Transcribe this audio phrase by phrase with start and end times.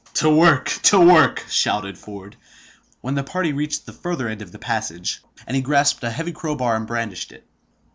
[0.15, 0.65] "To work!
[0.85, 2.35] to work!" shouted Ford,
[3.01, 6.31] when the party reached the further end of the passage; and he grasped a heavy
[6.31, 7.45] crowbar and brandished it.